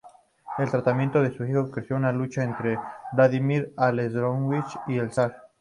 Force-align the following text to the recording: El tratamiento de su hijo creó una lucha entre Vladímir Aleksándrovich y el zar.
El 0.57 0.71
tratamiento 0.71 1.21
de 1.21 1.29
su 1.31 1.45
hijo 1.45 1.69
creó 1.69 1.95
una 1.95 2.11
lucha 2.11 2.43
entre 2.43 2.79
Vladímir 3.13 3.71
Aleksándrovich 3.77 4.79
y 4.87 4.97
el 4.97 5.11
zar. 5.11 5.35